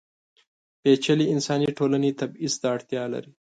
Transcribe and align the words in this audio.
پېچلې 0.81 1.25
انساني 1.33 1.69
ټولنې 1.77 2.11
تبعیض 2.19 2.53
ته 2.61 2.67
اړتیا 2.75 3.03
لري. 3.13 3.31